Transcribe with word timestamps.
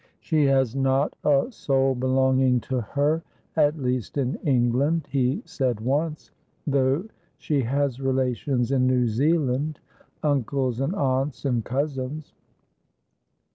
"She 0.19 0.45
has 0.45 0.75
not 0.75 1.15
a 1.23 1.51
soul 1.51 1.93
belonging 1.93 2.59
to 2.61 2.81
her, 2.81 3.21
at 3.55 3.77
least 3.77 4.17
in 4.17 4.33
England," 4.43 5.07
he 5.11 5.43
said 5.45 5.79
once, 5.79 6.31
"though 6.65 7.03
she 7.37 7.61
has 7.61 8.01
relations 8.01 8.71
in 8.71 8.87
New 8.87 9.07
Zealand, 9.07 9.79
uncles 10.23 10.79
and 10.79 10.95
aunts 10.95 11.45
and 11.45 11.63
cousins. 11.63 12.33